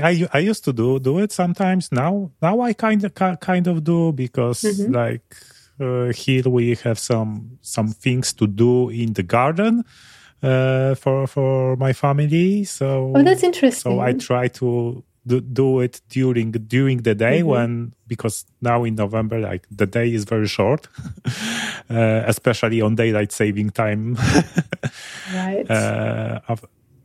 [0.00, 1.90] I, I used to do do it sometimes.
[1.90, 4.94] Now, now I kind of kind of do because mm-hmm.
[4.94, 5.36] like
[5.80, 9.84] uh, here we have some some things to do in the garden
[10.42, 12.64] uh, for for my family.
[12.64, 13.92] So oh, that's interesting.
[13.92, 17.48] So I try to do, do it during during the day mm-hmm.
[17.48, 20.88] when because now in November like the day is very short,
[21.90, 24.16] uh, especially on daylight saving time.
[25.34, 25.70] right.
[25.70, 26.40] Uh,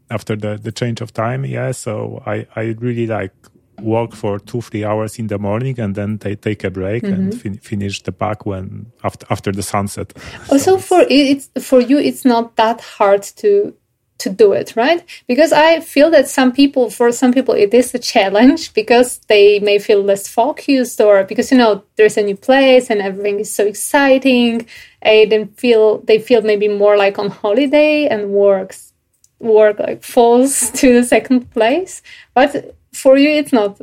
[0.09, 1.71] after the the change of time, yeah.
[1.71, 3.33] So I I really like
[3.81, 7.13] work for two three hours in the morning and then they take a break mm-hmm.
[7.13, 10.13] and fin- finish the pack when after after the sunset.
[10.49, 13.73] Also so for it's for you it's not that hard to
[14.17, 15.03] to do it right?
[15.27, 19.59] Because i feel that some people for some people it is a challenge because they
[19.59, 23.53] may feel less focused or because you know there's a new place and everything is
[23.53, 24.67] so exciting.
[25.01, 28.93] And then feel they feel maybe more like on holiday and works
[29.39, 32.01] work like falls to the second place.
[32.33, 33.79] But for you it's not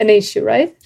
[0.00, 0.76] an issue right?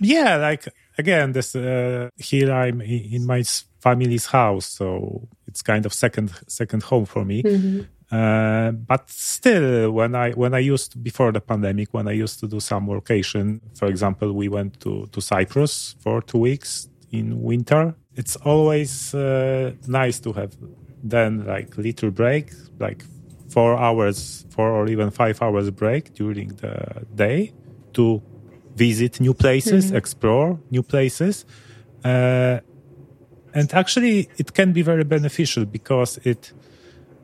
[0.00, 3.42] Yeah like again this uh, here i'm in my
[3.80, 7.42] family's house so it's kind of second second home for me.
[7.42, 7.80] Mm-hmm.
[8.10, 12.46] uh, but still when i when i used before the pandemic when i used to
[12.46, 17.94] do some vacation for example we went to to cyprus for two weeks in winter.
[18.16, 20.52] It's always uh, nice to have
[21.02, 23.04] then like little break like
[23.48, 27.52] four hours, four or even five hours break during the day
[27.92, 28.22] to
[28.74, 29.96] visit new places, mm-hmm.
[29.96, 31.44] explore new places.
[32.04, 32.60] Uh,
[33.54, 36.52] and actually, it can be very beneficial because it,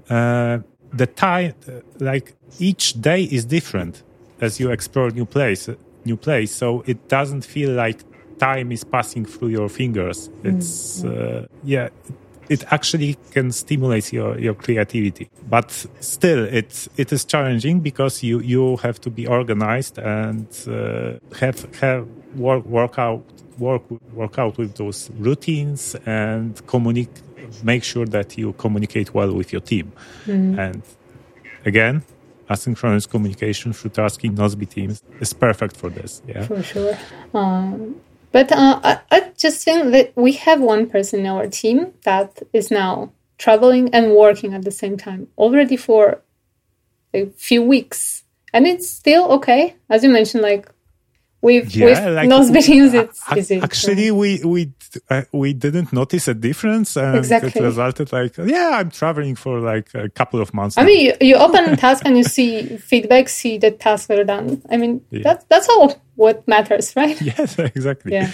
[0.08, 0.58] uh,
[0.92, 1.54] the time,
[1.98, 4.02] like each day is different
[4.40, 5.68] as you explore new place,
[6.04, 6.54] new place.
[6.54, 8.04] So it doesn't feel like
[8.38, 10.30] time is passing through your fingers.
[10.44, 11.44] It's, mm-hmm.
[11.44, 11.88] uh, yeah,
[12.50, 15.30] it actually can stimulate your, your creativity.
[15.48, 15.70] But
[16.00, 21.58] still, it it is challenging because you you have to be organized and uh, have
[21.80, 23.24] have work work out
[23.58, 23.82] work
[24.12, 27.22] work out with those routines and communicate
[27.64, 29.92] make sure that you communicate well with your team
[30.56, 30.82] and
[31.64, 32.00] again
[32.48, 36.96] asynchronous communication through tasking Nozbe teams is perfect for this yeah for sure.
[37.34, 38.00] Um,
[38.32, 42.42] but uh, I, I just think that we have one person in our team that
[42.52, 46.22] is now traveling and working at the same time already for
[47.12, 49.76] a few weeks, and it's still okay.
[49.88, 50.70] As you mentioned, like
[51.42, 53.60] Nozbe teams, it's ac- easy.
[53.60, 54.72] actually we we
[55.08, 57.52] uh, we didn't notice a difference and Exactly.
[57.54, 60.86] it resulted like yeah i'm traveling for like a couple of months I now.
[60.88, 64.60] mean, you, you open a task and you see feedback, see the tasks are done.
[64.70, 65.22] I mean, Yeah.
[65.24, 67.20] that's that's all what matters, right?
[67.32, 68.30] yes exactly Yeah.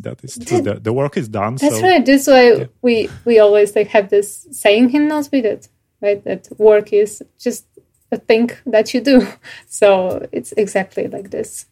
[0.00, 2.04] that is true the, the work is done That's so right.
[2.04, 5.68] This why we we always like have this saying in Nozbe that
[6.02, 7.66] right that work is just
[8.12, 9.26] a thing that you do.
[9.68, 11.66] So it's exactly like this.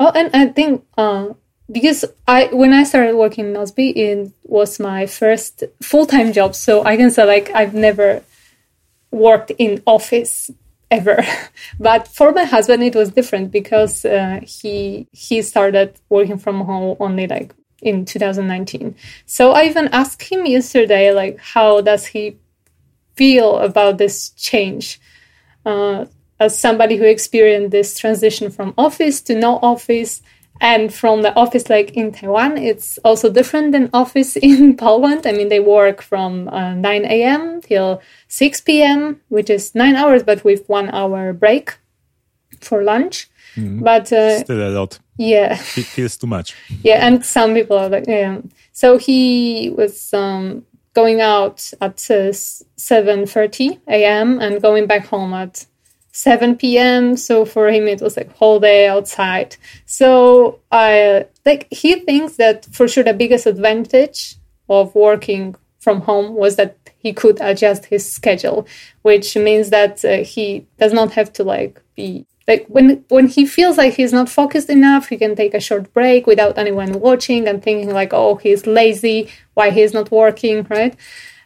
[0.00, 1.30] Oh, and I think uh,
[1.70, 6.54] because I when I started working in Nozbe, it was my first full time job.
[6.54, 8.22] So I can say like I've never
[9.10, 10.50] worked in office
[10.90, 11.24] ever.
[11.80, 16.96] But for my husband it was different because uh, he he started working from home
[17.00, 22.36] only like in 2019 so i even asked him yesterday like how does he
[23.18, 25.00] feel about this change?
[25.66, 26.06] Uh,
[26.40, 30.22] as somebody who experienced this transition from office to no office
[30.60, 35.26] and from the office like in taiwan it's also different than office in poland.
[35.26, 40.22] I mean they work from uh, 9 a.m till 6 p.m which is nine hours
[40.22, 41.76] but with one hour break
[42.60, 43.28] for lunch.
[43.56, 44.98] But uh, still a lot.
[45.16, 45.52] Yeah.
[45.76, 46.54] It feels too much.
[46.82, 48.40] Yeah and some people are like yeah.
[48.72, 50.64] So he was um,
[50.94, 55.66] going out at uh, 7.30 a.m and going back home at
[56.12, 59.56] 7 p.m so for him it was like whole day outside.
[59.86, 64.36] So i like he thinks that for sure the biggest advantage
[64.68, 68.66] of working from home was that he could adjust his schedule
[69.02, 73.46] which means that uh, he does not have to like be like when when he
[73.46, 77.46] feels like he's not focused enough he can take a short break without anyone watching
[77.46, 80.96] and thinking like oh he's lazy why he's not working right?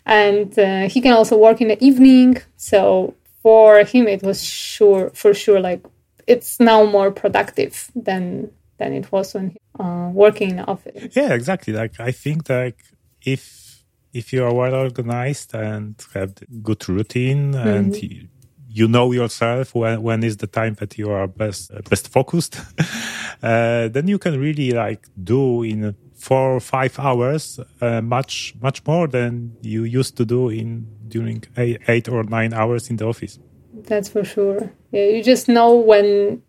[0.05, 5.11] And uh, he can also work in the evening so for him it was sure
[5.15, 5.85] for sure like
[6.27, 11.15] it's now more productive than than it was when he, uh, working in the office.
[11.15, 11.73] Yeah exactly.
[11.73, 12.79] Like i think like
[13.23, 18.29] if if you are well organized and have good routine and you,
[18.69, 22.61] you know yourself when when is the time that you are best best focused
[23.43, 28.87] uh, then you can really like do in four or five hours uh, much much
[28.87, 33.05] more than you used to do in during eight, eight or nine hours in the
[33.05, 33.41] office.
[33.89, 34.71] That's for sure.
[34.93, 36.43] Yeah you just know when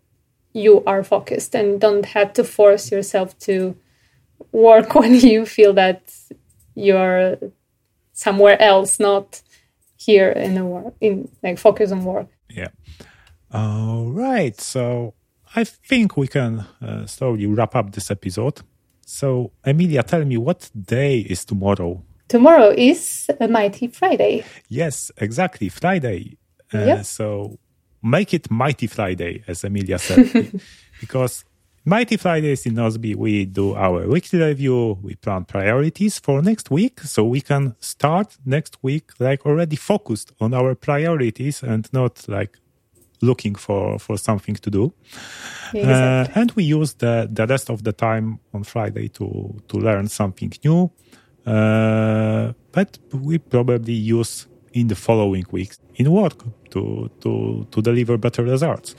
[0.52, 3.74] you are focused and don't have to force yourself to
[4.52, 6.00] work when you feel that
[6.76, 7.36] you're
[8.12, 9.42] somewhere else not
[9.96, 12.28] here in the work in like focus on work.
[12.48, 12.68] Yeah.
[13.50, 15.14] All right so
[15.56, 18.62] i think we can uh, slowly wrap up this episode
[19.06, 25.68] so emilia tell me what day is tomorrow tomorrow is a mighty friday yes exactly
[25.68, 26.36] friday
[26.72, 27.04] uh, Yep.
[27.04, 27.58] so
[28.02, 30.52] make it mighty friday as emilia said
[31.00, 31.44] because
[31.86, 34.98] Mighty Fridays in Nozbe, we do our weekly review.
[35.02, 40.32] We plan priorities for next week, so we can start next week like already focused
[40.40, 42.56] on our priorities and not like
[43.24, 44.92] looking for for something to do.
[45.74, 49.26] Uh, and we use the the rest of the time on Friday to
[49.68, 50.90] to learn something new.
[51.46, 58.16] Uh, but we probably use in the following weeks in work to to to deliver
[58.18, 58.94] better results.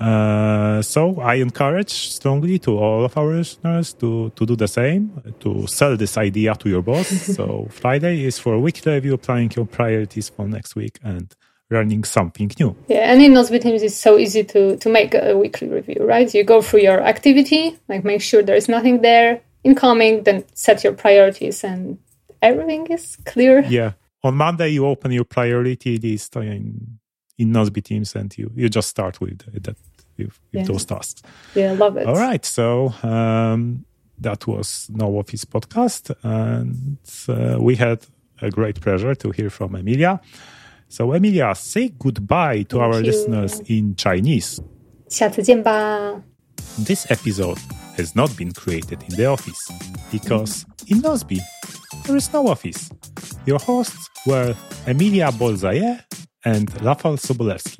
[0.00, 5.12] Uh, so I encourage strongly to all of our listeners to, to do the same,
[5.40, 7.06] to sell this idea to your boss.
[7.36, 11.36] so Friday is for a weekly review, planning your priorities for next week and
[11.72, 12.74] learning something new.
[12.88, 16.32] Yeah, and in Nozbe Teams, it's so easy to to make a weekly review, right?
[16.34, 20.82] You go through your activity, like make sure there is nothing there incoming, then set
[20.84, 21.98] your priorities, and
[22.40, 23.60] everything is clear.
[23.68, 23.92] Yeah.
[24.24, 26.98] On Monday, you open your priority list in,
[27.38, 29.76] in Nozbe Teams and you, you just start with that
[30.16, 30.62] with, with Yeah.
[30.64, 31.22] those tasks.
[31.54, 32.06] Yeah, love it.
[32.06, 32.44] All right.
[32.44, 33.84] So um,
[34.18, 36.14] that was No Office podcast.
[36.22, 36.98] And
[37.28, 37.98] uh, we had
[38.40, 40.20] a great pleasure to hear from Emilia.
[40.92, 43.06] So Emilia, say goodbye to Thank our you.
[43.06, 44.60] listeners in Chinese.
[45.08, 46.22] 下次见吧。
[46.84, 47.56] This episode
[47.96, 49.56] has not been created in the office
[50.10, 51.40] because in Nozbe
[52.04, 52.90] there is no office.
[53.46, 54.54] Your hosts were
[54.86, 55.98] Emilia Bolzaye
[56.44, 57.78] and Rafael Sobolewski.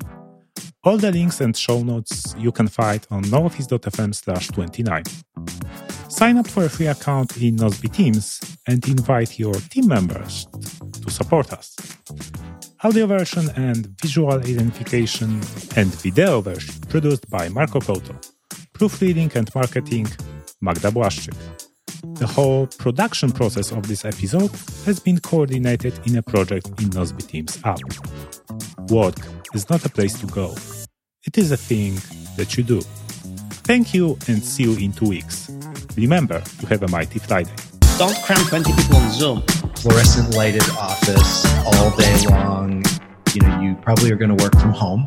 [0.83, 5.03] All the links and show notes you can find on nooffice.fm slash 29.
[6.09, 10.47] Sign up for a free account in Nozbe Teams and invite your team members
[11.03, 11.75] to support us.
[12.85, 15.39] Audio version and visual identification
[15.77, 18.13] and video version produced by Marco Couto.
[18.73, 20.05] Proofreading and marketing
[20.59, 21.33] Magda Błaszczyk.
[22.19, 24.51] The whole production process of this episode
[24.85, 27.79] has been coordinated in a project in Nozbe Teams app.
[28.89, 29.15] Work
[29.53, 30.53] is not a place to go.
[31.25, 31.93] It is a thing
[32.35, 32.81] that you do.
[33.63, 35.49] Thank you and see you in two weeks.
[35.95, 37.55] Remember to have a mighty Friday.
[37.97, 39.62] Don't cram 20 people on Zoom.
[39.83, 42.81] Fluorescent lighted office all day long.
[43.33, 45.05] You know, you probably are going to work from home.